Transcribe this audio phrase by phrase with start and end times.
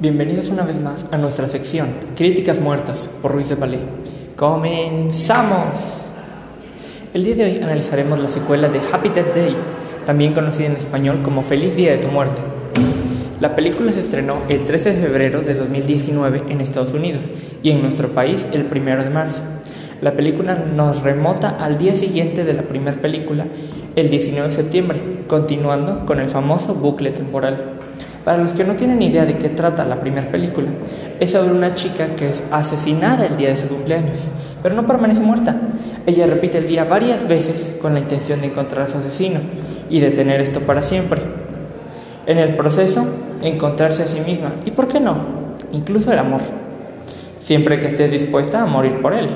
[0.00, 3.82] Bienvenidos una vez más a nuestra sección Críticas Muertas por Ruiz de Palais.
[4.34, 5.78] ¡Comenzamos!
[7.12, 9.54] El día de hoy analizaremos la secuela de Happy Death Day,
[10.06, 12.40] también conocida en español como Feliz Día de tu Muerte.
[13.40, 17.28] La película se estrenó el 13 de febrero de 2019 en Estados Unidos
[17.62, 19.42] y en nuestro país el 1 de marzo.
[20.00, 23.48] La película nos remota al día siguiente de la primera película,
[23.96, 27.79] el 19 de septiembre, continuando con el famoso bucle temporal.
[28.24, 30.68] Para los que no tienen idea de qué trata la primera película,
[31.18, 34.18] es sobre una chica que es asesinada el día de su cumpleaños,
[34.62, 35.56] pero no permanece muerta.
[36.06, 39.40] Ella repite el día varias veces con la intención de encontrar a su asesino
[39.88, 41.22] y detener esto para siempre.
[42.26, 43.06] En el proceso,
[43.42, 45.40] encontrarse a sí misma y, ¿por qué no?,
[45.72, 46.40] incluso el amor,
[47.38, 49.28] siempre que esté dispuesta a morir por él.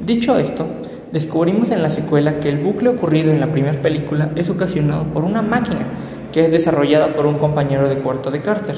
[0.00, 0.66] Dicho esto,
[1.12, 5.24] descubrimos en la secuela que el bucle ocurrido en la primera película es ocasionado por
[5.24, 5.82] una máquina
[6.34, 8.74] que es desarrollada por un compañero de cuarto de Carter,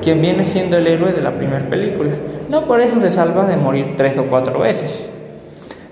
[0.00, 2.12] quien viene siendo el héroe de la primera película.
[2.48, 5.10] No por eso se salva de morir tres o cuatro veces.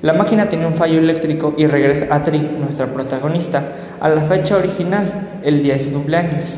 [0.00, 4.56] La máquina tiene un fallo eléctrico y regresa a Tri, nuestra protagonista, a la fecha
[4.56, 6.56] original, el día de su cumpleaños,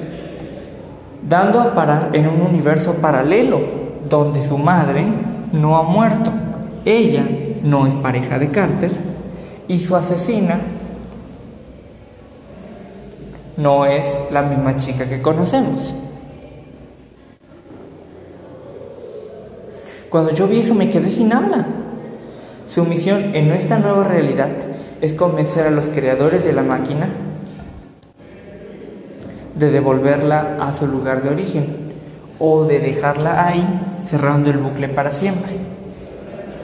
[1.29, 3.61] dando a parar en un universo paralelo
[4.09, 5.05] donde su madre
[5.53, 6.31] no ha muerto.
[6.85, 7.25] Ella
[7.65, 8.93] no es pareja de Carter
[9.67, 10.61] y su asesina
[13.59, 15.95] no es la misma chica que conocemos.
[20.09, 21.67] Cuando yo vi eso me quedé sin habla.
[22.67, 24.53] Su misión en esta nueva realidad
[25.01, 27.09] es convencer a los creadores de la máquina
[29.57, 31.67] de devolverla a su lugar de origen
[32.39, 33.67] o de dejarla ahí
[34.07, 35.57] cerrando el bucle para siempre.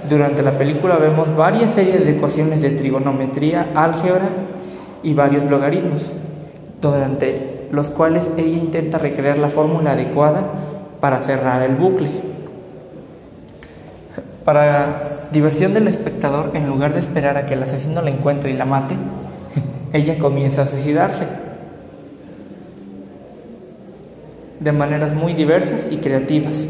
[0.08, 4.28] Durante la película vemos varias series de ecuaciones de trigonometría, álgebra
[5.02, 6.14] y varios logaritmos
[6.80, 10.42] durante los cuales ella intenta recrear la fórmula adecuada
[11.00, 12.10] para cerrar el bucle.
[14.44, 18.54] Para diversión del espectador, en lugar de esperar a que el asesino la encuentre y
[18.54, 18.94] la mate,
[19.92, 21.26] ella comienza a suicidarse
[24.60, 26.68] de maneras muy diversas y creativas.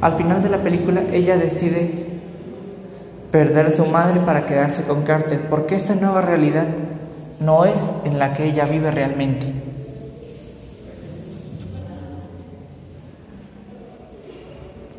[0.00, 1.90] Al final de la película, ella decide
[3.30, 6.66] perder a su madre para quedarse con Carter, porque esta nueva realidad
[7.40, 9.65] no es en la que ella vive realmente.